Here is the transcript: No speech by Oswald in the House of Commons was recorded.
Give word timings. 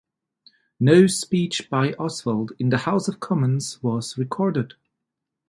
No 0.79 1.05
speech 1.05 1.69
by 1.69 1.93
Oswald 1.93 2.53
in 2.57 2.69
the 2.69 2.79
House 2.89 3.07
of 3.07 3.19
Commons 3.19 3.83
was 3.83 4.17
recorded. 4.17 4.73